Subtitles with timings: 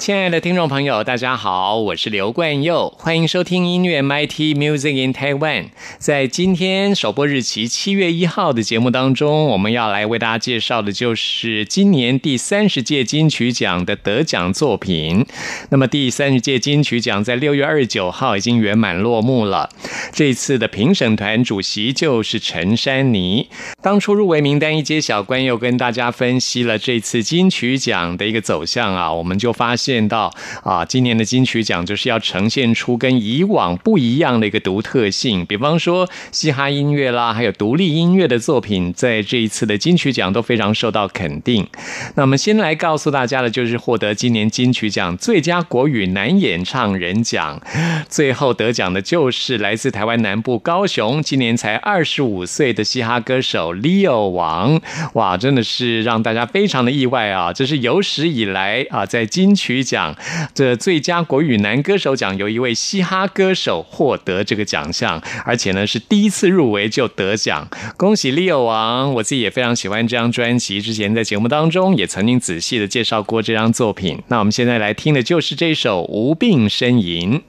[0.00, 5.66] 亲爱的听众朋友，大家好，我是刘冠佑，欢迎收听音乐 MT Music in Taiwan。
[5.98, 15.26] 在今天首播日期七月一号的节目当中，我们要来为大家介绍的就是今年第三十届金曲奖的得奖作品。
[15.68, 19.68] 那么第三十届金曲奖在六月二十九号已经圆满落幕了。
[20.14, 23.50] 这次的评审团主席就是陈珊妮。
[23.82, 29.89] 当初入围名单一揭晓，冠佑跟大家分析了这次金曲奖的一个走向啊，我们就发现。
[29.90, 35.44] 见到啊，今年的金曲奖就是要呈现出跟以往不一样的一个独特性。
[35.44, 41.66] 比方说，嘻哈音乐啦，还有独立音乐的作品，在这一次的金曲奖都非常受到肯定。
[42.14, 47.60] 那我们先来告诉大家的，就是获得今年金曲奖最佳国语男演唱人奖，
[48.08, 54.80] 最后得奖的就是来自台湾南部高雄，今年才二十五岁的嘻哈歌手 Leo 王。
[55.14, 57.52] 哇，真的是让大家非常的意外啊！
[57.52, 59.79] 这是有史以来啊，在金曲。
[59.82, 60.16] 奖
[60.54, 69.12] 这最佳国语男歌手奖由一位嘻哈歌手获得这个奖项，而且呢是第一次入围就得奖，恭喜 Leo 王！
[69.14, 74.22] 我自己也非常喜欢这张专辑，之前在节目当中也曾经仔细的介绍过这张作品。
[74.28, 77.42] 那我们现在来听的就是这首《无病呻吟》。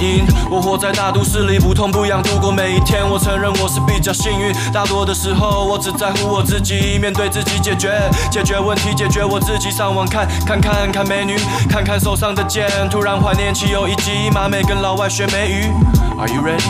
[0.00, 3.08] 因，我活在大都市里，不痛不痒度过每一天。
[3.08, 8.00] 我承认我是比较幸运，大多的时候我只在乎我自己，面对自己解决，
[8.30, 9.70] 解决问题，解决我自己。
[9.70, 11.36] 上网看看看看美女，
[11.68, 15.70] 看看手上的剑，突然怀念起有一集马美跟老外学美语。
[16.18, 16.60] Are you ready?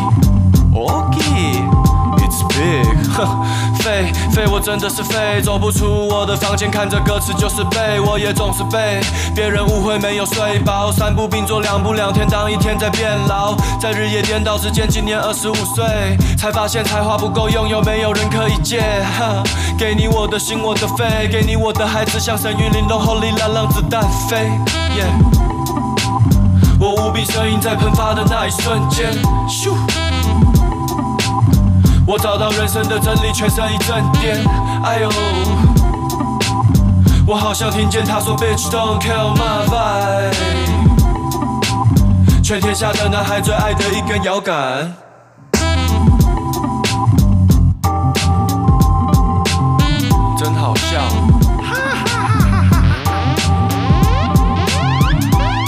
[2.49, 3.27] Big，哼，
[3.81, 9.01] 废废，我真的是废，走不出我的房间，看着歌词就是背，我也总是被
[9.35, 15.85] 别人误会没有睡饱，三步并作两步两天当一天在变老，在日夜颠倒之间，今年二十五岁，
[16.39, 18.81] 才发现才华不够用，有没有人可以借？
[19.19, 19.43] 哈，
[19.79, 24.51] 给你我的心，我的肺，给你我的孩子，像神韵凛冬后里让子弹飞。
[26.79, 29.13] 我无比声音在喷发的那一瞬间，
[29.47, 30.10] 咻。
[32.11, 34.37] 我找到人生的真理，全身一阵颠。
[34.83, 35.09] 哎呦，
[37.25, 40.35] 我好像听见他说，Bitch don't kill my vibe。
[42.43, 44.93] 全天下的男孩最爱的一根摇杆。
[50.37, 51.30] 真好笑。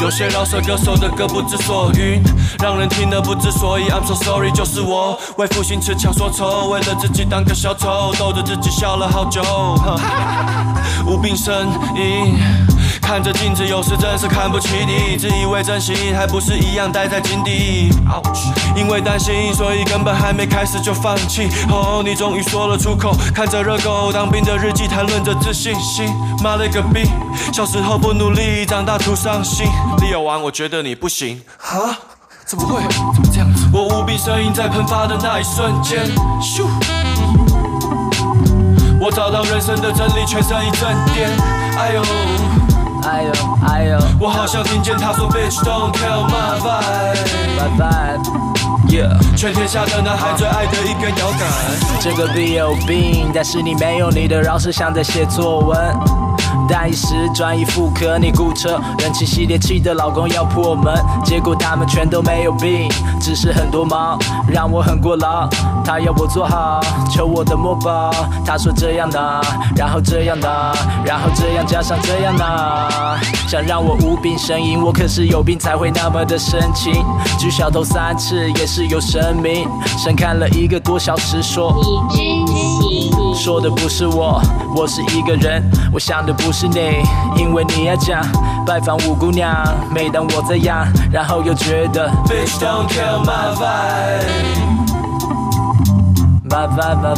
[0.02, 2.20] 有些饶舌歌手的歌不知所云，
[2.60, 3.84] 让人听得不知所以。
[3.84, 9.40] I'm so sorry，就是我为赋新词强说愁，为了自己当个小丑，逗着自己笑了好久。
[11.06, 12.36] 无病呻吟，
[13.02, 17.90] 看着镜子有时真是看不起你，自以为真心还不是一样待在井底。
[18.74, 21.46] 因为担心，所以根本还没开始就放弃。
[21.68, 26.08] 哦，你终于说了出口，看着热狗当兵的日记，谈论着自信心。
[26.42, 27.04] 妈了个逼，
[27.52, 29.66] 小时候不努力，长大徒伤心。
[30.00, 31.42] 利友王，我觉得你不行。
[31.58, 31.98] 啊？
[32.46, 32.80] 怎么会？
[33.14, 33.68] 怎么这样子？
[33.72, 36.00] 我无比声音在喷发的那一瞬间，
[36.40, 36.64] 咻！
[39.00, 41.30] 我找到人生的真理，全身一阵颠。
[41.76, 42.02] 哎呦，
[43.04, 43.32] 哎呦，
[43.66, 43.98] 哎呦！
[44.20, 47.22] 我好像听见他说，Bitch don't kill my vibe。
[49.36, 51.48] 全天下的男孩最爱的一根摇杆。
[51.98, 55.78] 这个 B 有病，但是你没有你的饶舌像在写作文。
[56.68, 60.94] 但一时转移妇科，你顾车，人气系列气的老公要破门，
[61.24, 62.88] 结果他们全都没有病，
[63.20, 65.48] 只是很多忙，让我很过劳。
[65.84, 66.80] 他要我做好，
[67.10, 68.14] 求我的墨宝。
[68.46, 69.42] 他说这样的，
[69.74, 73.18] 然后这样的，然后这样加上这样的，
[73.48, 76.92] 想让我无病呻吟，我可是有病才会那么的深情。
[77.38, 79.66] 举小头三次也是有神明，
[79.98, 81.74] 神看了一个多小时说，
[82.10, 83.10] 你真行。
[83.34, 84.40] 说的不是我，
[84.76, 85.62] 我是一个人，
[85.92, 87.02] 我想的不是你，
[87.36, 88.24] 因为你要讲
[88.66, 89.52] 拜访五姑娘。
[89.90, 93.54] 每当我这样，然后又觉得 Bitch don't kill my
[96.48, 97.14] vibe，my vibe，my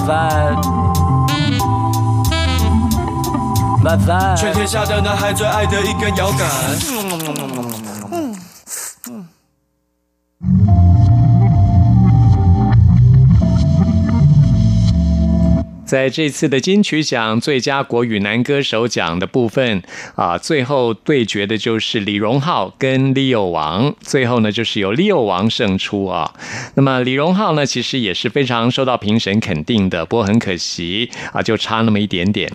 [3.83, 6.41] vibe，my vibe，全天下的男孩最爱的一根摇杆。
[15.87, 19.83] 在这次的金曲奖最佳国语男歌手奖的部分
[20.15, 26.33] 啊，最后对决的就是李荣浩跟李友王，最后呢就是由李友王胜出啊。
[26.75, 32.51] 那么李荣浩呢，其实也是非常受到评审肯定的，不过很可惜啊，就差那么一点点。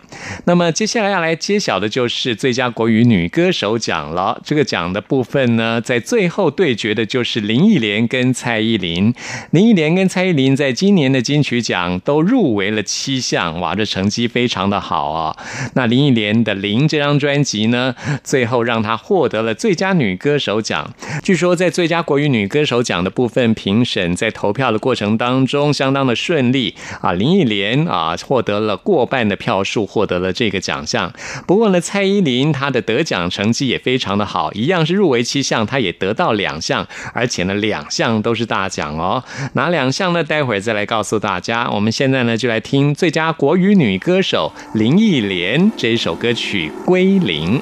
[0.46, 4.42] 那么接下来要来揭晓的就是最佳国语女歌手奖了。
[4.44, 9.14] 这个奖的部分呢，在最后对决的就是林忆莲跟蔡依林。
[9.52, 13.19] 林忆莲跟蔡依林在今年的金曲奖都入围了七。
[13.20, 15.36] 像哇，这成绩非常的好啊！
[15.74, 20.94] 那林忆莲的《零》这张专辑呢，最后让她获得了最佳女歌手奖。
[21.24, 31.12] 据说在最佳国语女歌手奖的部分，评审在投票的过程当中相当的顺利啊，林忆莲啊获得了过半的票数，获得了这个奖项。
[31.46, 39.24] 不过呢，蔡依林她的得奖成绩也非常的好，一样是入围七项，她也得到两项，而且呢两项都是大奖哦。
[39.54, 40.24] 哪两项呢？
[40.24, 41.70] 待会儿再来告诉大家。
[41.70, 43.20] 我们现在呢就来听最佳。
[43.20, 47.60] 家国语女歌手林忆莲这首歌曲《归零》。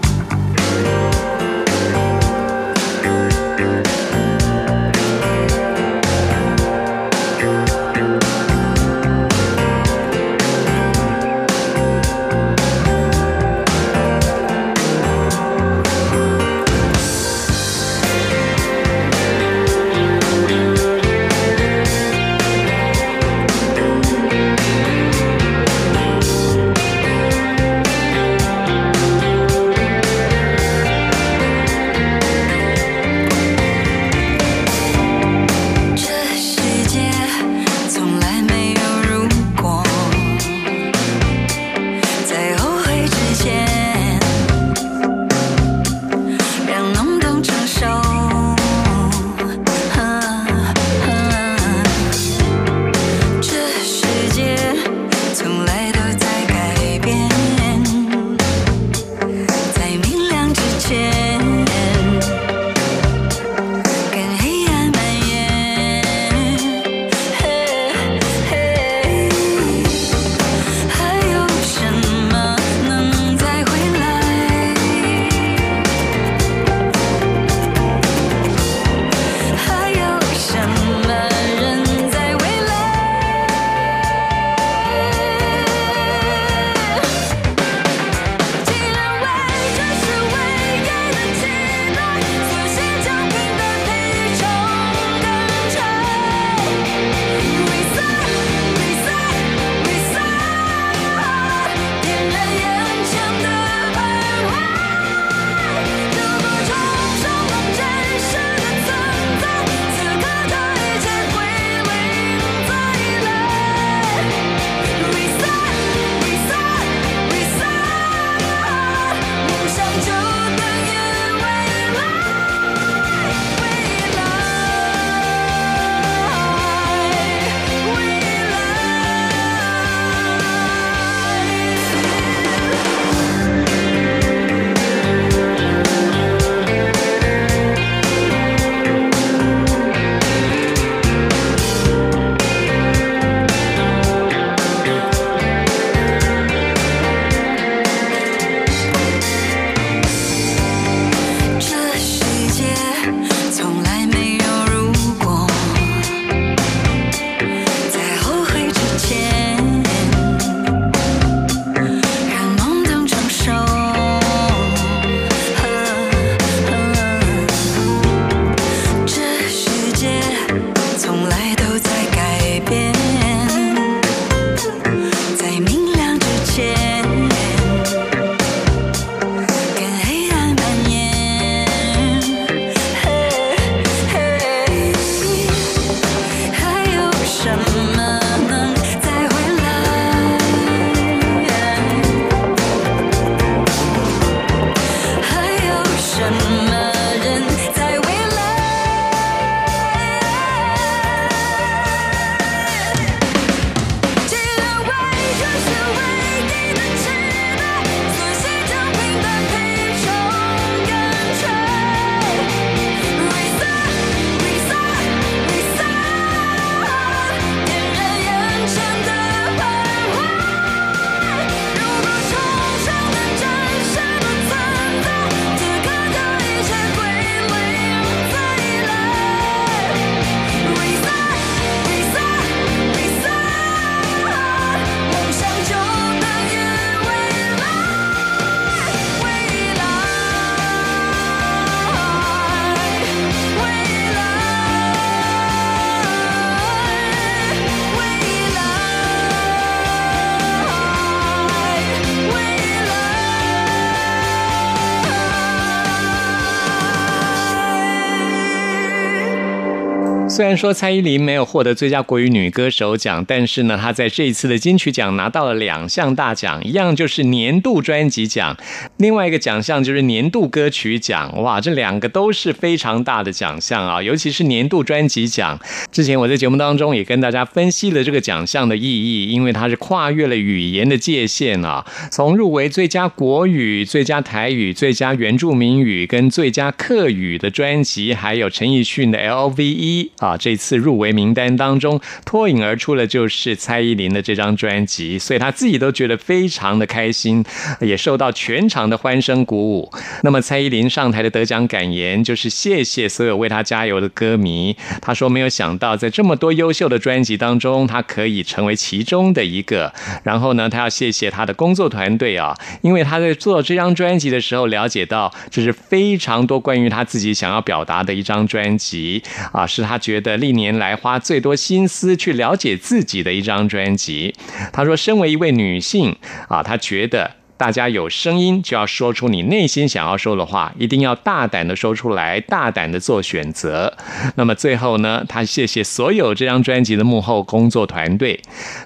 [260.48, 268.56] 虽然说蔡依林没有获得最佳国语女歌手奖，但是呢，她在这一次的金曲奖拿到了两项大奖，一样就是年度专辑奖，
[268.96, 271.44] 另外一个奖项就是年度歌曲奖。
[271.44, 274.02] 哇，这两个都是非常大的奖项啊！
[274.02, 275.60] 尤其是年度专辑奖，
[275.92, 290.12] 之前我在节目当中也跟大家分析了这个奖项的意义，因为它是跨越了语言的界限啊，从入围最佳国语、最佳台语、最佳原住民语跟最佳客语的专辑，还有陈奕迅的 LVE。
[290.20, 297.44] 啊，这次入围名单当中脱颖而出的就是蔡依林的这张专辑，所以他自己都觉得非常的开心，
[297.82, 299.92] 也受到全场的欢声鼓舞。
[300.24, 304.76] 那么蔡依林上台的得奖感言就是谢谢所有为他加油的歌迷。
[305.02, 309.94] 他说没有想到在这么多优秀的专辑当中，他可以成为其中的一个。
[310.24, 319.98] 然后呢，他要谢谢他的工作团队啊，因为他在做这张专辑的时候了解到这是非常多关于他自己想要表达的一张专辑啊，是他。
[319.98, 324.36] 觉得历年来花最多心思去了解自己的一张专辑，
[324.74, 326.18] 他说：“身为一位女性
[326.50, 333.98] 啊，他觉得。”大家有声音就要说出你内心想要说的话，一定要大胆的说出来，大胆的做选择。
[334.36, 338.40] 那么最后呢，他谢谢所有这张专辑的幕后工作团队。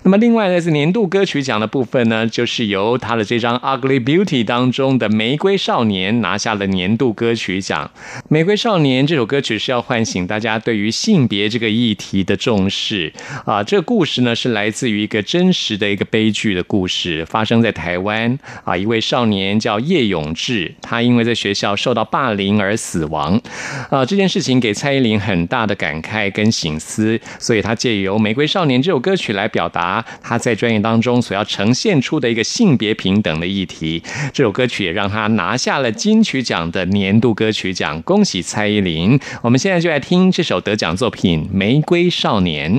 [0.04, 7.92] 那么另外呢，是年度歌曲奖的部分呢，就是由他的这张《Ugly Beauty》当中的《玫瑰少年》拿下了年度歌曲奖。
[8.30, 13.12] 《玫瑰少年》这首歌曲是要唤醒大家对于性别这个议题的重视
[13.46, 13.62] 啊。
[13.62, 18.40] 这个故事呢，是来自于一个真实的一个悲剧的故事，发生在台湾。
[18.64, 23.42] 啊，一位少年叫叶永志，他因为在学校受到霸凌而死亡。
[23.90, 34.02] 啊，这件事情给蔡依林很大的感慨跟醒思，所以他借由《玫瑰少年》这首歌曲来表达他在专业当中所要呈现出的一个性别平等的议题。
[34.34, 39.20] 这首歌曲也让他拿下了金曲奖的年度歌曲奖，恭喜蔡依林！
[39.42, 42.78] 我们现在就来听这首得奖作品《玫瑰少年》。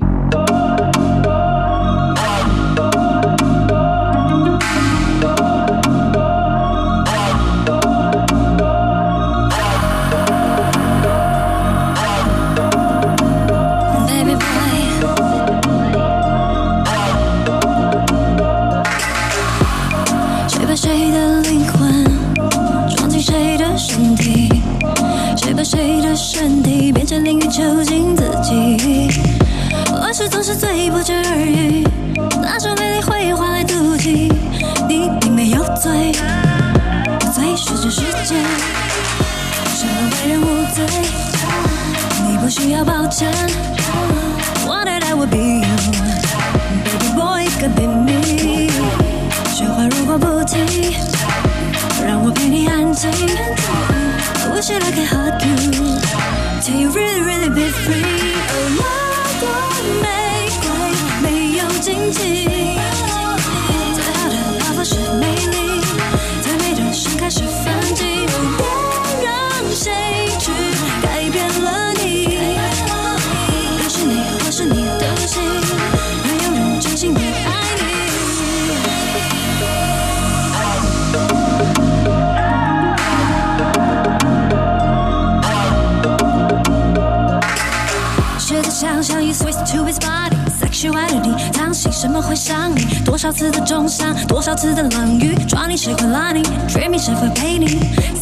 [92.22, 92.84] 会伤你？
[93.04, 97.66] 多少次的重伤，多少次的冷雨，抓你谁会拉你，dreaming 谁会陪你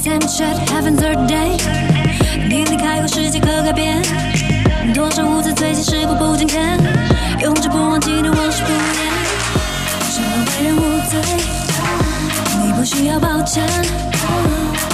[0.03, 1.61] ？Same shit happens every day。
[2.49, 4.03] 你离开后，世界可改变。
[4.95, 6.79] 多少无字最近时过不经见，
[7.43, 9.13] 永志不忘记的往事不念。
[10.11, 11.21] 什么为人无罪？
[12.65, 13.65] 你不需要抱歉。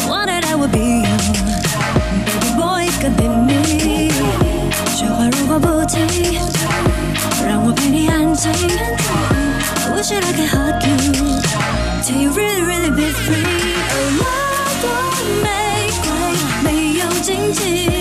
[0.07, 4.11] What did I will be you？Baby boy could be me。
[4.95, 6.56] 雪花如果不停。
[7.47, 8.51] 让我陪你安静。
[8.51, 10.99] I wish that I could hug you,
[12.03, 13.47] till you really, really be free.
[14.19, 14.25] 那
[14.83, 14.85] 朵
[15.45, 15.47] 玫
[16.03, 16.11] 瑰
[16.65, 17.96] 没有荆棘，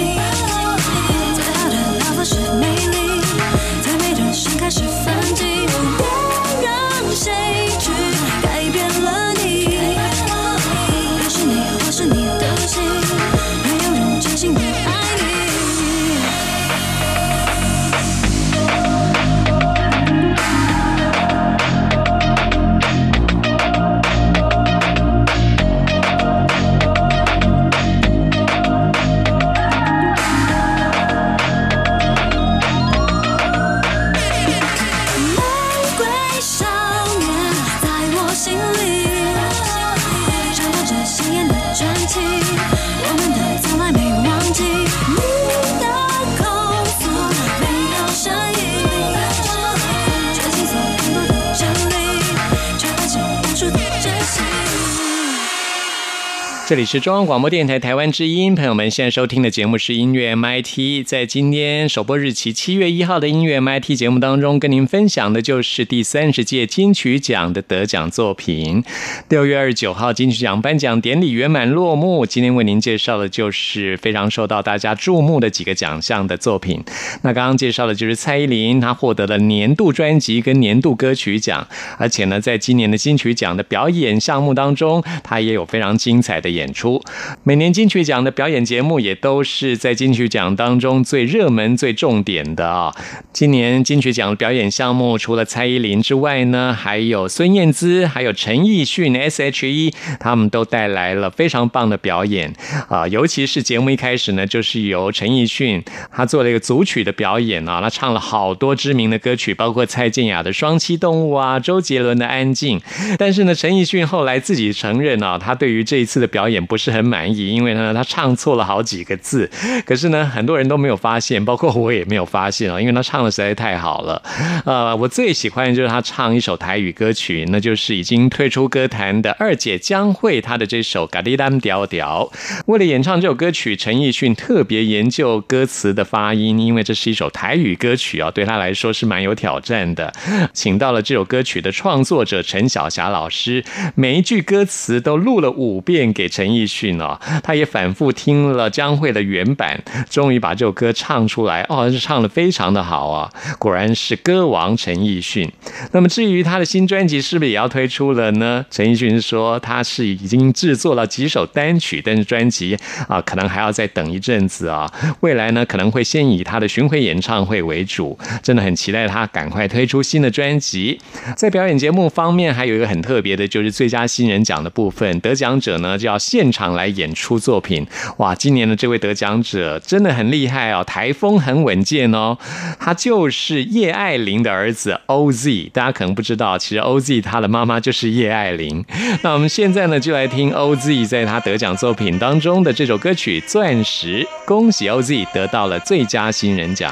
[56.67, 61.05] 这里是中央广播电台台湾之音，朋友们现在收听的节目是音乐 MIT。
[61.05, 68.83] 在今天首播日期七月一号的音乐 MIT 节目当中，跟您分享的就是第三十届金曲奖的得奖作品。
[69.29, 76.83] 六月二十九号金曲奖颁奖典礼圆满落幕，今天为您介绍的就是非常受到大家注目的几个奖项的作品。
[77.21, 81.67] 那刚刚介绍的就是蔡依林，她获得了年度专辑跟年度歌曲奖，
[81.99, 86.54] 而且呢，在今年的金曲奖的表演项目当中，她也有非常精彩的。
[86.55, 87.01] 演出，
[87.43, 92.95] 每年金曲奖的表演节目也都是在金曲奖当中最热门、最重点的啊。
[93.31, 102.53] 今年金曲奖的表演项目，除了蔡依林之外呢，还有孙燕姿，还有陈奕迅、S.H.E，他们都带来了非常棒的表演
[102.87, 103.07] 啊。
[103.07, 112.79] 尤其是节目一开始呢，就是由陈奕迅他做了一个组曲的表演啊，他唱了好多知名的歌曲，包括蔡健雅的《双栖动物》啊，周杰伦的《安静》。
[113.17, 119.49] 但是呢，陈奕迅后来自己承认啊，他对于这一次的表导演不是很满意，因为呢，他唱错了好几个字。
[119.83, 124.21] 可是呢，很多人都没有发现，包括我也没有发现啊，因为他唱的实在太好了。
[124.63, 132.29] 呃，我最喜欢的就是他唱一首台语歌曲，那就是已经退出歌坛的二姐江蕙，她的这首《嘎哩丹屌屌》。
[132.67, 140.13] 为了演唱这首歌曲，陈奕迅特别研究歌词的发音，因为这是一首台语歌曲啊，对他来说是蛮有挑战的。
[140.53, 146.29] 请到了这首歌曲的创作者陈小霞老师，每一句歌词都录了五遍给。
[146.35, 153.31] 陈奕迅哦，他也反复听了江蕙的原版，终于把这首歌唱出来哦，是唱的非常的好啊！
[153.57, 155.49] 果然是歌王陈奕迅。
[155.93, 158.65] 那么至于他的新专辑是不是也要推出了呢？
[158.69, 164.91] 陈奕迅说他是已经制作了几首单曲，但是专辑啊可能还要再等一阵子啊。
[165.21, 170.99] 未来呢可能会先以他的巡回演唱会为主，真的很期待他赶快推出新的专辑。
[171.37, 176.19] 在表演节目方面，还有一个很特别的，就是最佳新人奖的部分，得奖者呢就要。
[176.25, 177.85] 现场来演出作品，
[178.17, 178.33] 哇！
[178.33, 182.35] 今年的这位得奖者真的很厉害哦，台风很稳健哦。
[182.79, 188.83] 他就是叶爱玲的儿子 OZ，大家可能不知道，其实 OZ 他的妈妈就是叶爱玲。
[189.21, 196.91] 那我们现在呢，就来听 OZ 在他得奖作品当中的这首歌曲《钻石》，恭喜 OZ 得到了最佳新人奖。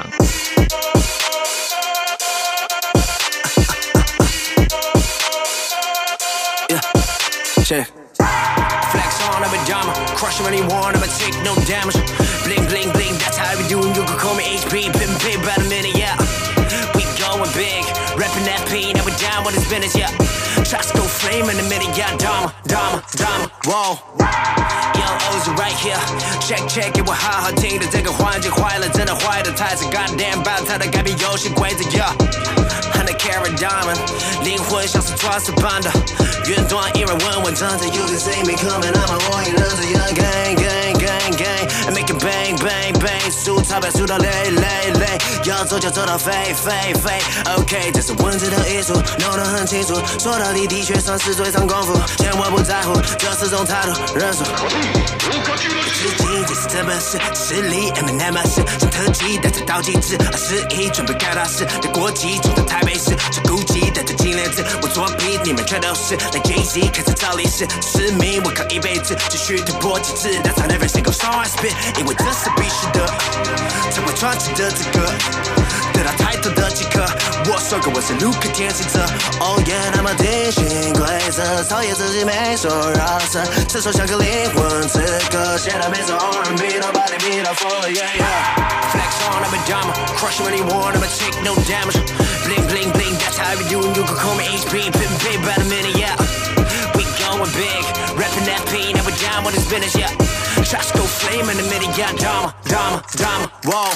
[10.24, 12.00] crush anyone, I'ma take no damage.
[12.48, 13.92] Bling, bling, bling, that's how we do it.
[13.92, 16.16] You can call me HP, been paid by the minute, yeah.
[16.96, 17.84] We going big,
[18.16, 20.08] reppin' that pain, now down when it's minutes, yeah.
[20.64, 22.16] Shots go flame in a minute, yeah.
[22.16, 24.00] Dumb, dumb, dumb, whoa.
[24.96, 26.00] Yo, O's right here.
[26.40, 29.16] Check, check, it with high, hot, ting, the digger, why, just why, let's in a
[29.28, 32.63] why, the ties, a goddamn bounce, how the gabby, yo, she quays, yeah
[32.93, 33.97] Hundred carat diamond，
[34.43, 35.89] 灵魂像是 twice a band，
[36.47, 37.85] 远端依然稳稳站着。
[37.85, 39.55] You can see me coming, I'm a warrior,
[39.91, 47.20] young gang, gang, Gang, gang, and make it bang, bang, bang，数钞票数到累累累，要走就走到飞飞飞。
[47.56, 54.42] OK，这是文字的艺术，弄得很清楚，说到底的确算是最长功夫，千万不在乎，这是种态度，认输。
[54.44, 62.94] 资金这是这本事，实力 M N M S，像特技带着倒计时，二十一准备干大事，的国际冲到台北。
[62.94, 63.10] 是
[63.42, 66.14] 孤寂带着金链子，我作弊，你们全都是。
[66.14, 73.06] 来 Jay Z 开始找历史，使命我靠一辈子，继续突破极致，That's how every single song I spit，因为这是必须的，
[73.92, 75.00] 成为传奇的资格，
[75.92, 77.04] 得到抬头的即刻。
[77.46, 79.00] 我说过我是路克天行者
[79.40, 91.54] ，Oh yeah，那么定型规则，讨厌自己没说饶舌，伸手像个灵魂刺客，写的每首 R&B，Nobody beat up for yeah yeah，Flex on I'm a diamond，crush anyone I'ma take no
[91.66, 92.94] damage，bling bling。
[93.36, 93.92] how we doing?
[93.94, 96.14] You can call me HP, pimpin' pay by the minute, yeah.
[96.94, 97.84] We going big,
[98.16, 100.08] rapping that pain, and we down with this business, yeah.
[100.62, 101.66] Shots go flame in the
[101.98, 102.14] yeah.
[102.14, 103.90] Drama, drama, drama, whoa.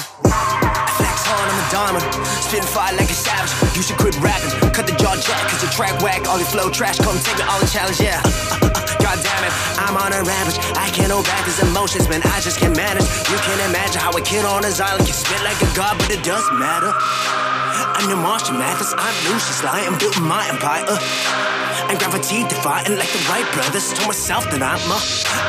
[0.99, 2.03] Flex hard, I'm a diamond.
[2.43, 3.51] Spin fire like a savage.
[3.75, 4.51] You should quit rapping.
[4.75, 6.27] Cut the jaw jack, cause your track whack.
[6.27, 6.99] All your flow trash.
[6.99, 8.19] Come take me all the challenge, yeah.
[9.03, 10.59] God damn it, I'm on a rampage.
[10.75, 12.21] I can't hold back these emotions, man.
[12.27, 13.07] I just can't manage.
[13.31, 16.11] You can't imagine how a kid on his island can spit like a god, but
[16.11, 16.91] it doesn't matter.
[17.99, 20.83] I'm the Martian Mathers, I'm Lucius I'm building my empire.
[21.89, 23.89] And gravity defying like the Wright brothers.
[23.97, 24.99] Told myself that I'm a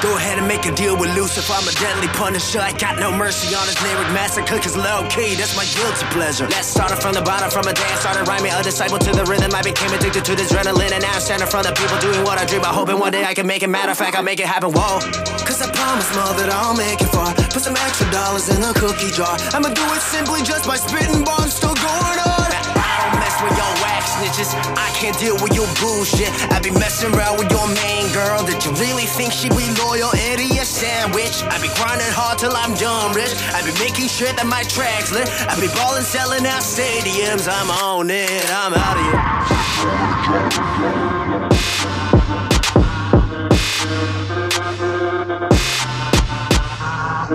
[0.01, 1.53] go ahead and make a deal with Lucifer.
[1.53, 2.65] I'm a deadly punisher.
[2.65, 4.57] I got no mercy on his lyric massacre.
[4.57, 6.49] Cause low key, that's my guilty pleasure.
[6.49, 8.57] Let's start it from the bottom, from a I started rhyming.
[8.57, 9.53] A disciple to the rhythm.
[9.53, 10.97] I became addicted to the adrenaline.
[10.97, 12.65] And now I'm standing in front of people doing what I dream.
[12.65, 13.69] I hoping one day I can make it.
[13.69, 14.73] Matter of fact, I'll make it happen.
[14.73, 15.05] Whoa.
[15.45, 17.37] Cause I promise, mother, that I'll make it far.
[17.53, 19.37] Put some extra dollars in the cookie jar.
[19.53, 21.53] I'ma do it simply just by spitting bombs.
[21.53, 22.49] Still going on.
[22.49, 23.90] I don't mess with your
[24.21, 24.53] snitches.
[24.77, 26.29] I can't deal with your bullshit.
[26.53, 28.45] I be messing around with your main girl.
[28.45, 30.13] Did you really think she be loyal?
[30.13, 31.43] Idiot sandwich.
[31.49, 33.33] I be grinding hard till I'm done rich.
[33.57, 35.29] I be making sure that my tracks lit.
[35.49, 37.49] I be balling, selling out stadiums.
[37.49, 38.45] I'm on it.
[38.53, 39.21] I'm out of here.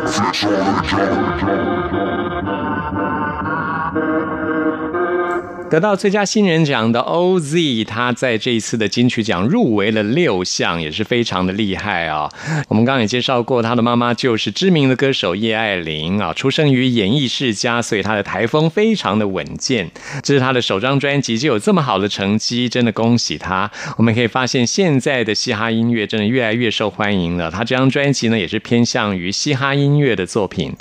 [0.06, 0.46] Flex
[5.76, 12.32] 得到最佳新人奖的 OZ，他在这一次的金曲奖入围了六项，也是非常的厉害啊、
[12.70, 19.92] 我们刚刚也介绍过，他的妈妈就是知名的歌手叶爱玲啊，出生于演艺世家，所以他的台风非常的稳健。
[20.24, 23.70] 这是他的首张专辑就有这么好的成绩，真的恭喜他。
[23.98, 27.52] 我们可以发现，现在的嘻哈音乐真的越来越受欢迎了。
[27.52, 30.72] 他这张专辑呢，也是偏向于嘻哈音乐的作品。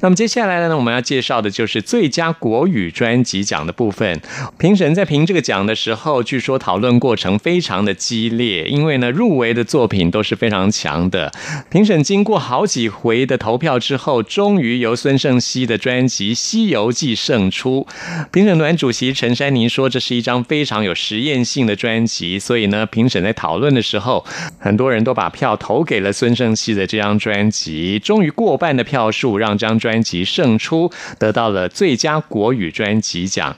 [0.00, 4.20] 那么接下来呢，我们要介绍的就是最佳国语专辑奖的部分。
[4.58, 11.32] 评审在评这个奖的时候，据说讨论过程非常的激烈，因为呢，入围的作品都是非常强的。
[11.70, 17.86] 评审经过好几回的投票之后，终于由孙盛熙的专辑《西游记》胜出。
[18.32, 24.24] 评审团主席陈珊妮说，这是一张非常有实验性的专辑，所以呢，评审在讨论的时候，
[24.58, 27.98] 很多人都把票投给了孙盛熙的这张专辑。
[27.98, 33.56] 终于过半的票数让这张专辑胜出，得到了最佳国语专辑奖。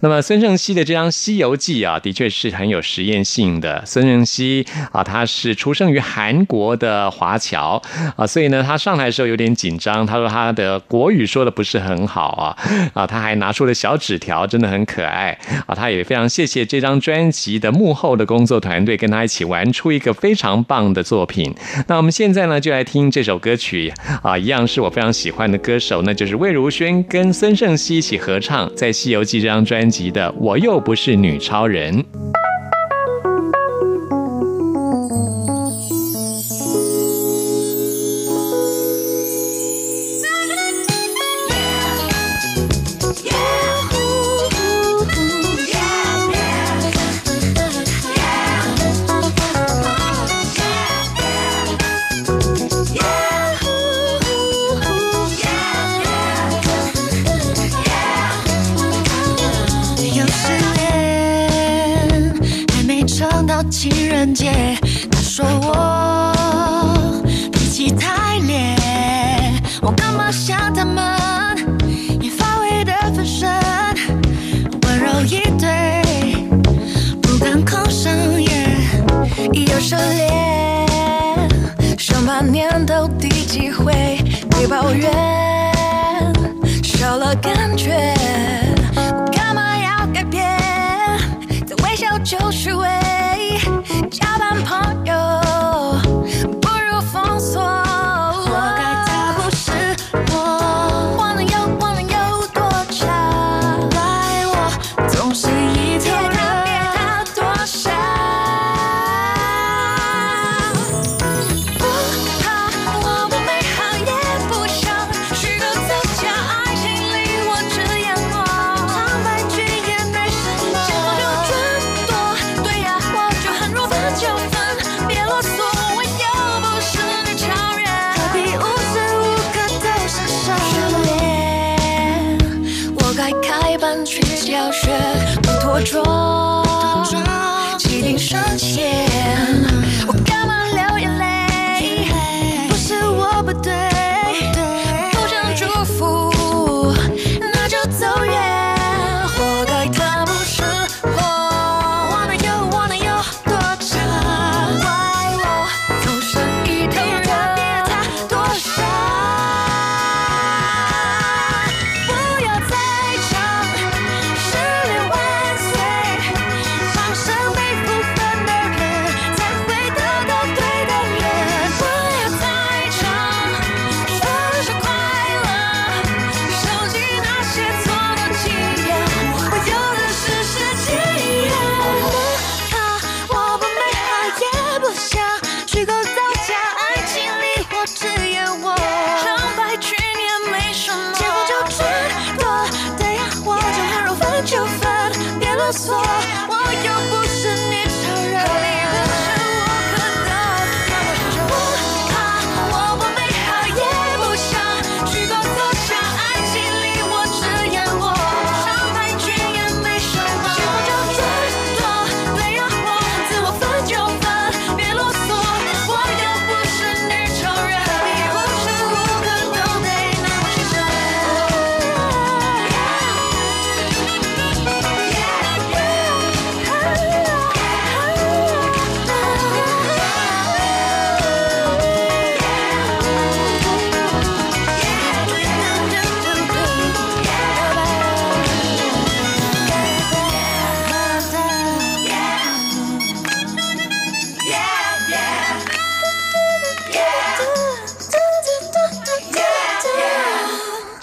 [0.00, 3.82] 那么孙盛熙的这张《西游记》啊，的确是很有实验性的。
[3.86, 7.82] 孙盛熙啊，他是出生于韩国的华侨
[8.16, 10.04] 啊，所以呢，他上台的时候有点紧张。
[10.06, 12.56] 他说他的国语说的不是很好啊
[12.94, 15.74] 啊，他还拿出了小纸条，真的很可爱啊。
[15.74, 21.54] 他也非常谢谢这张专辑的幕后的工作团队，跟他一起玩出一个非常棒的作品。
[21.86, 30.07] 那我们现在呢，就来听这首歌曲啊，一样是我非常喜欢的歌手，那就是魏如萱跟孙盛熙一起合唱在《西游记》这张专辑
[30.38, 31.94] 《我又不是女超人》。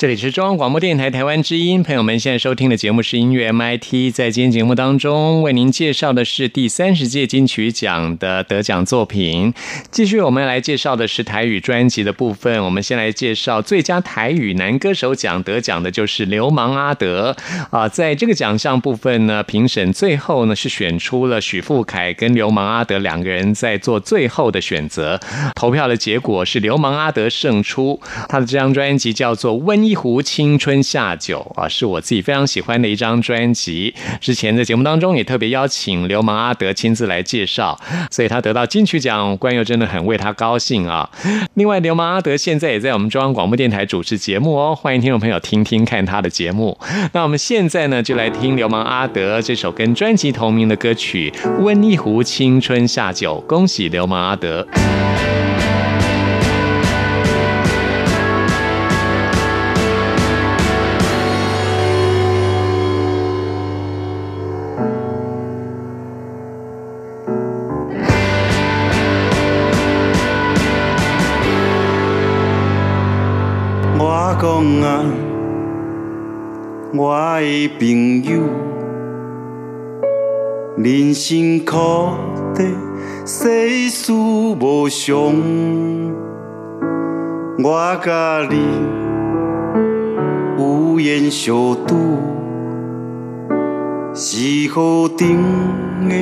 [0.06, 4.14] 这里是中央广播电台台湾之音，朋友们现在收听的节目是音乐 MIT。
[4.14, 9.52] 在今天节目当中，为您介绍的是第三十届金曲奖的得奖作品。
[9.90, 12.64] 继续，我们来介绍的是台语专辑的部分。
[12.64, 17.36] 我们先来介绍最佳台语男歌手奖得奖的就是流氓阿德
[17.72, 17.90] 啊。
[17.90, 25.20] 在这个奖项部分呢，评审最后呢是选出了许富凯跟流氓阿德两个人在做最后的选择。
[25.56, 29.80] 投票的结果是流氓阿德胜出，他的这张专辑叫做《温》。
[29.96, 33.96] 一壶青春下酒啊，是我自己非常喜欢的一张专辑。
[34.20, 37.80] 之前在节目当中也特别邀请流氓阿德亲自来介绍，
[38.12, 41.10] 所以他得到金曲奖，关佑真的很为他高兴啊。
[41.54, 46.78] 另外，流氓阿德现在也在我们中央广播电台主持节目哦，欢迎听众朋友听听看他的节目。
[47.14, 51.32] 那我们现在呢，就来听流氓阿德这首跟专辑同名的歌曲
[51.62, 54.68] 《温一壶青春下酒》，恭喜流氓阿德。
[77.08, 78.42] 我的朋友，
[80.76, 81.76] 人生苦
[82.56, 82.66] 短，
[83.28, 85.14] 世事无常，
[87.64, 88.58] 我甲你
[90.58, 91.94] 有缘相拄，
[94.16, 95.28] 是何等
[96.10, 96.16] 的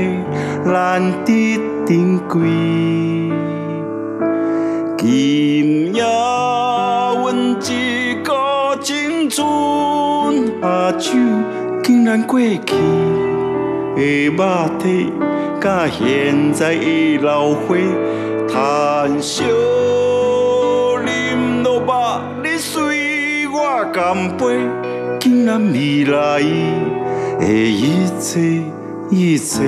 [0.69, 2.41] 难得珍贵，
[4.97, 7.71] 今夜阮只。
[8.81, 9.47] 青春
[10.63, 11.12] 阿酒
[11.84, 12.58] 竟然过去
[13.97, 15.12] 的肉体，
[15.60, 17.76] 甲现在的老花，
[18.47, 19.43] 叹息
[21.04, 24.58] 啉落肉，你随我干杯，
[25.19, 26.39] 竟然未来
[27.39, 28.62] 的一切
[29.10, 29.60] 一切。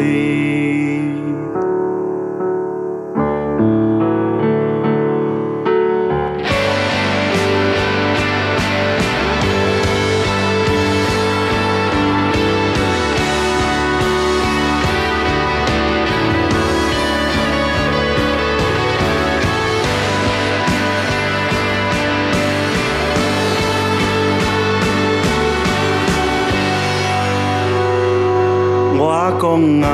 [29.56, 29.88] 讲啊，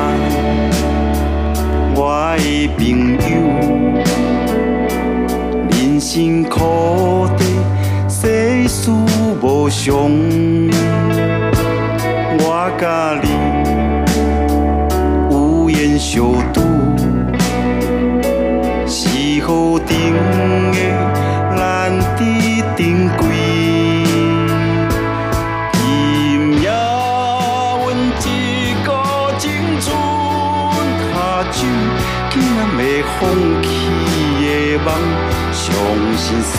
[1.95, 2.81] 我的朋
[3.29, 3.29] 友，
[5.69, 7.39] 人生苦短，
[8.09, 8.89] 世事
[9.39, 10.09] 无常，
[12.39, 12.43] 我
[12.79, 13.29] 甲你
[15.31, 16.57] 有缘相拄，
[18.87, 19.95] 是何等
[36.31, 36.55] 信世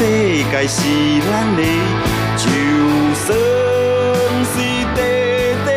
[0.50, 0.76] 界是
[1.30, 1.62] 咱的，
[2.36, 2.44] 就
[3.14, 3.26] 算
[4.44, 4.54] 是
[4.94, 4.98] 地
[5.64, 5.68] 地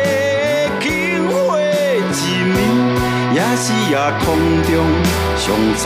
[0.80, 0.84] 轻
[1.30, 2.54] 花一面，
[3.32, 4.26] 也是夜空
[4.64, 4.70] 中
[5.36, 5.44] 上
[5.76, 5.84] 灿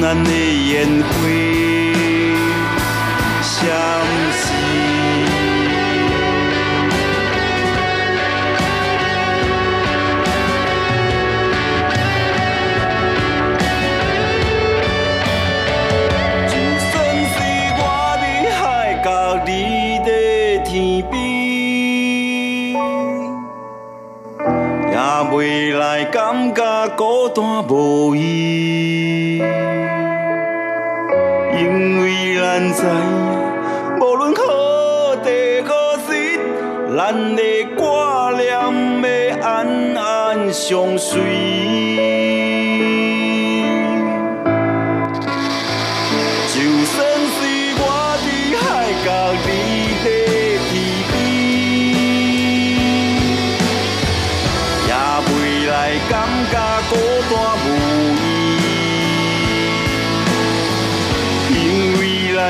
[0.00, 1.10] 烂的烟花，
[26.32, 29.36] 感觉孤单无依，
[31.52, 36.40] 因为咱知影，无论何地何时，
[36.96, 37.42] 咱的
[37.76, 38.58] 挂念
[39.02, 41.20] 会安安相随。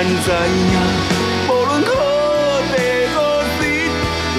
[0.05, 0.75] 咱知影，
[1.49, 1.89] 无论何
[2.73, 2.77] 地
[3.15, 3.17] 何
[3.55, 3.59] 时，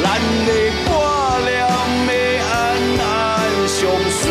[0.04, 0.06] 咱
[0.45, 0.49] 的
[0.84, 0.91] 挂
[1.39, 1.63] 念要
[2.52, 2.52] 安
[2.99, 3.02] 安
[3.65, 3.71] 相
[4.12, 4.21] 随。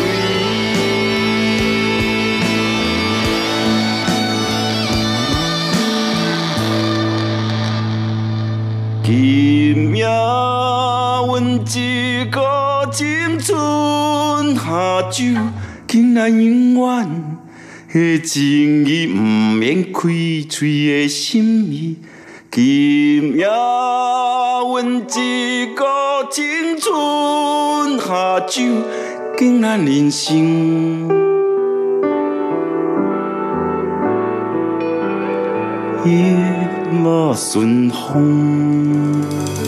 [9.01, 11.31] 今夜阮
[11.65, 12.37] 一个
[12.91, 15.23] 青春下酒，
[15.87, 17.32] 竟然永远。
[17.93, 19.19] 迄情意毋
[19.55, 20.09] 免开
[20.49, 21.97] 嘴的心意，
[22.49, 25.85] 今夜阮一个
[26.31, 28.63] 青春下酒，
[29.37, 31.07] 敬咱人生。
[36.03, 36.33] 一
[37.03, 39.62] 路顺风。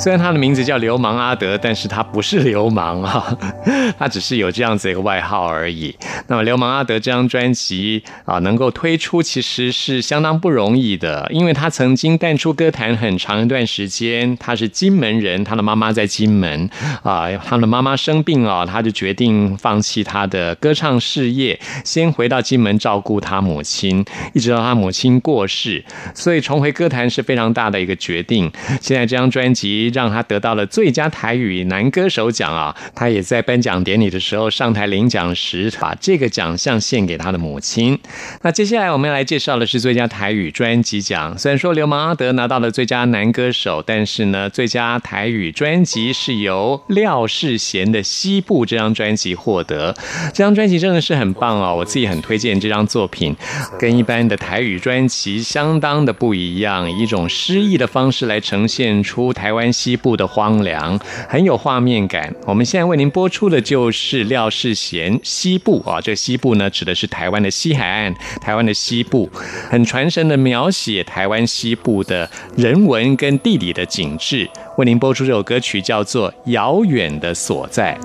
[0.00, 3.36] 虽然他的名字叫流氓阿德，但是他不是流氓啊，
[3.98, 5.94] 他只是有这样子一个外号而已。
[6.28, 14.36] 那么，《流氓阿德》这张专辑啊，能够推出其实是相当不容易的，因为他曾经淡出歌坛很长一段时间。
[14.36, 16.70] 他是金门人，他的妈妈在金门
[17.02, 25.84] 啊，他的妈妈生病啊，他就决定放弃他的歌唱事业，先回到金门照顾他母亲，一直到他母亲过世，
[26.14, 28.48] 所以重回歌坛是非常大的一个决定。
[28.80, 36.18] 现在这张专辑让他得到了最佳台语男歌手奖啊，他也在颁奖典礼的时候上台领奖时把这。
[36.18, 37.96] 个奖项献给他的母亲。
[38.42, 41.38] 那接下来我们要来介绍的是最佳台语专辑奖。
[41.38, 49.94] 虽然说流氓阿德拿到了最佳男歌手，但是呢，最佳台语专辑是由廖世贤的《西部》这张专辑获得。
[50.34, 53.36] 这张专辑真的是很棒哦，我自己很推荐这张作品，
[53.78, 62.34] 跟一般的台语专辑相当的不一样，以一种诗意的方式来呈现出台湾西部的荒凉，很有画面感。
[62.44, 66.00] 我们现在为您播出的就是廖世贤《西部》啊。
[66.00, 69.30] 这西部呢，指的是台湾的西海岸，台湾的西部，
[69.70, 74.50] 很传神的描写台湾西部的人文跟地理的景致。
[74.78, 77.96] 为您播出这首歌曲，叫做《遥远的所在》。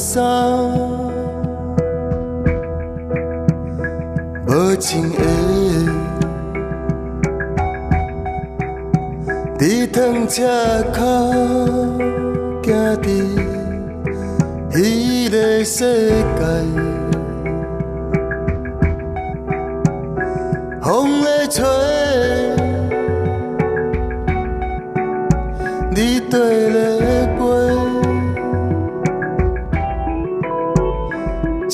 [0.00, 0.24] 青衫，
[4.46, 5.18] 无情的，
[9.58, 10.38] 伫汤车
[10.94, 10.98] 口
[12.62, 12.72] 行
[13.02, 13.04] 伫
[14.72, 16.42] 彼个世界，
[20.80, 21.62] 风在吹，
[25.90, 26.99] 你对咧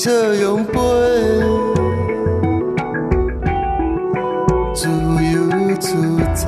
[0.07, 0.71] 笑容飞，
[4.73, 4.87] 自
[5.33, 5.91] 由自
[6.33, 6.47] 在。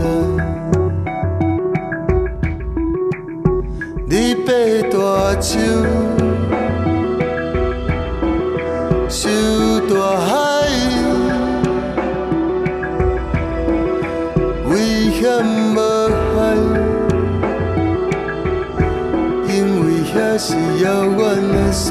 [4.08, 4.48] 你爬
[4.90, 4.96] 大
[5.42, 5.60] 树，
[9.10, 9.28] 受
[9.90, 10.32] 大海，
[14.70, 14.72] 危
[15.12, 15.22] 险
[15.76, 15.78] 无
[16.34, 16.40] 害，
[19.50, 19.52] 因
[19.82, 21.20] 为遐是遥远
[21.52, 21.90] 的所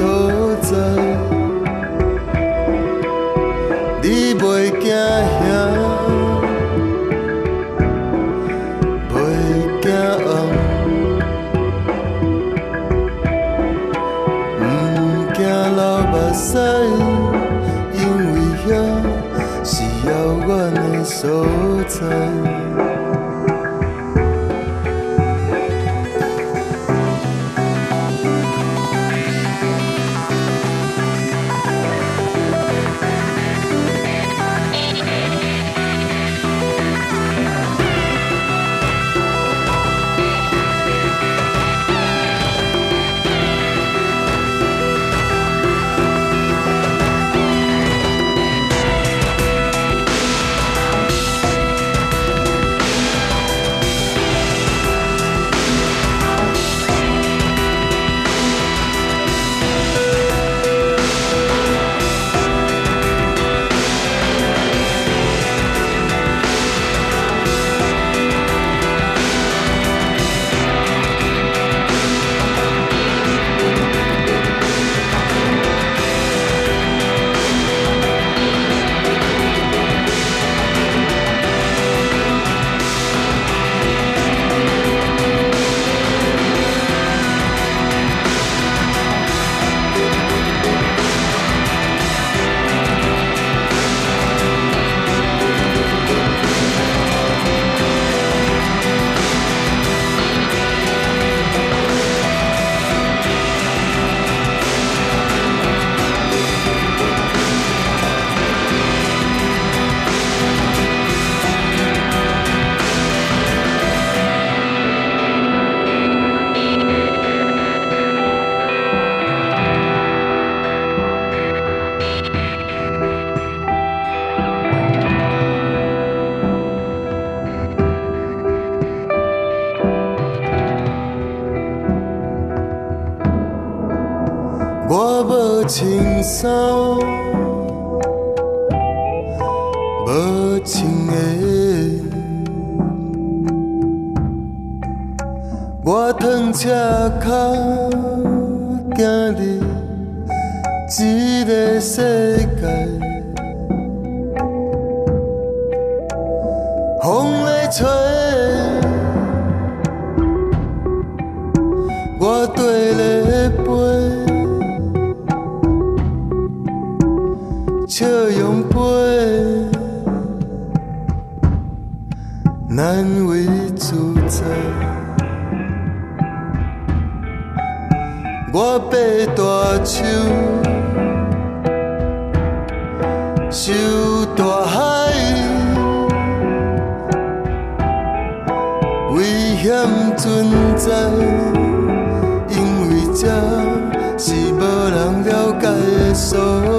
[196.19, 196.78] 解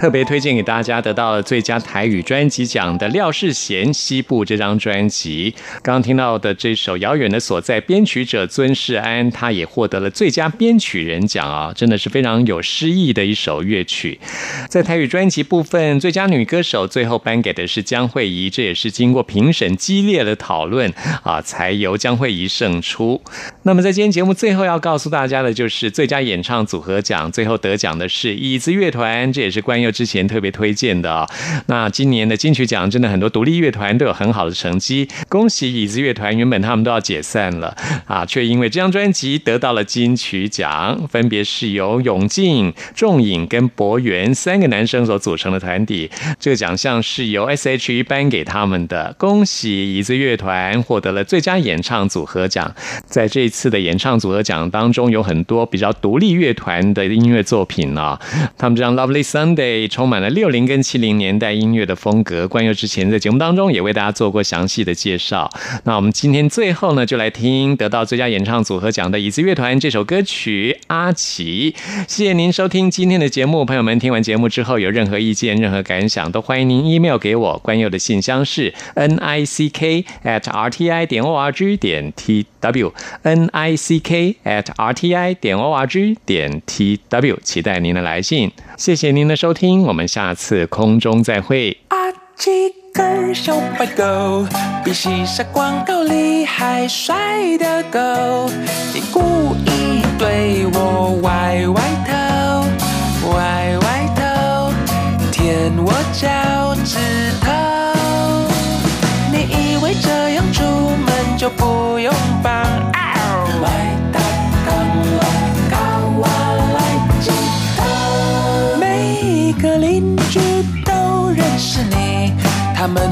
[0.00, 5.54] 特别推荐给大家得到了最佳台语专辑奖的廖世贤《西部》这张专辑。
[5.82, 14.18] 刚刚听到的这首《遥远的所在》，编曲者尊世安，他也获得了最佳编曲人奖啊，真的是非常有诗意的一首乐曲。
[14.70, 20.90] 在台语专辑部分，最佳女歌手最后颁给的是江慧仪，这也是经过评审激烈的讨论
[21.22, 23.20] 啊，才由江慧仪胜出。
[23.64, 31.26] 那么在今天节目最后要告诉大家的就是最佳演唱组合奖，最后得奖的是椅子乐团，这也是关于之前特别推荐的啊。
[31.66, 37.76] 那今年的金曲奖真的很多独立乐团都有很好的成绩，恭喜椅子乐团，原本他们都要解散了
[38.06, 46.10] 啊，却因为这张专辑得到了金曲奖，分别是由永靖、仲颖跟博源三个男生所组成的团体。
[46.38, 52.74] 这个奖项是由 S.H.E 颁给他们的，恭喜椅子乐团获得了最佳演唱组合奖。
[53.06, 58.20] 在这一次的演唱组合奖当中，有很多比较独立乐团的音乐作品啊，
[58.56, 62.48] 他们这张《Lovely Sunday》充满了六零跟七零年代音乐的风格。
[62.48, 65.50] 关于之前在节目当中也为大家做过详细的介绍。
[65.84, 71.74] 那我们今天最后呢，就来听得到最佳演唱组合奖的椅子乐团这首歌曲《阿奇》。
[72.08, 77.58] 谢谢您收听今天的节目，朋友们，听完节目之后有任何意见、任何感想，都欢迎您 email 给我。
[77.58, 82.92] 关佑的信箱是 n i c k at r t i 点 o r g 点 t w
[83.22, 88.50] n i c k at r t i 点 o r g 点 t w，期待您的来信。
[88.76, 91.76] 谢谢您的收听，我们下次空中再会。
[91.88, 91.96] 阿
[92.36, 92.50] 基
[92.92, 94.46] 根小白狗，
[94.84, 97.98] 比西沙广告里还帅的狗。
[98.92, 101.99] 你故意对我歪歪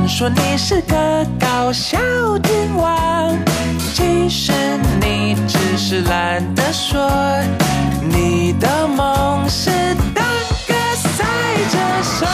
[0.09, 1.99] 说你是个搞笑
[2.43, 3.39] 天王。
[3.95, 4.53] 其实
[5.01, 7.09] 你只是懒得说，
[8.01, 9.71] 你的梦是
[10.15, 10.25] 当
[10.67, 11.25] 个赛
[11.71, 12.27] 车手。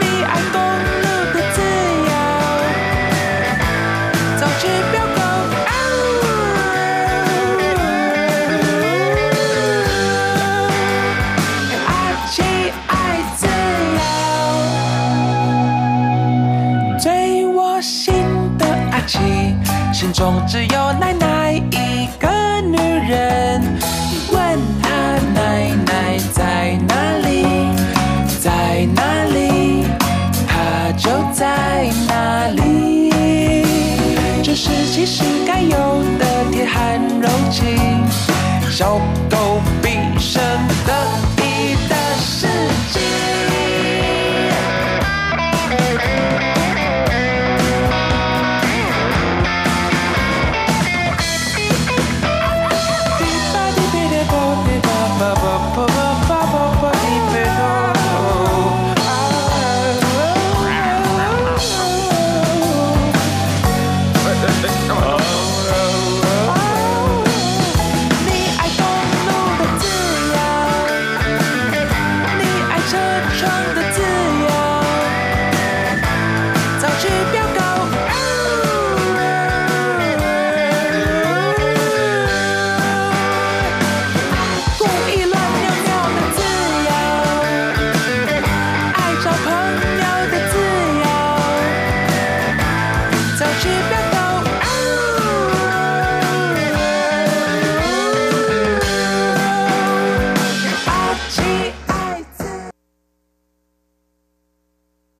[0.00, 0.60] 你爱公
[1.00, 1.56] 路的自
[2.06, 2.12] 由，
[4.38, 4.62] 走去
[20.24, 22.26] 中只有奶奶一个
[22.62, 23.60] 女人。
[24.32, 24.88] 问她
[25.34, 27.44] 奶奶在哪里，
[28.40, 29.84] 在哪里，
[30.48, 33.12] 她就在哪里。
[34.42, 35.76] 这是其实该有
[36.18, 37.76] 的铁汉柔情，
[38.70, 38.98] 小
[39.28, 40.42] 狗必胜
[40.86, 40.94] 的